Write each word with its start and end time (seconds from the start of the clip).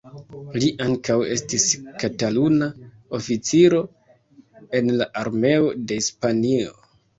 Li 0.61 0.69
ankaŭ 0.85 1.17
estis 1.35 1.65
Kataluna 2.05 2.71
oficiro 3.19 3.83
en 4.81 4.93
la 4.99 5.11
Armeo 5.25 5.71
de 5.93 6.03
Hispanio. 6.03 6.77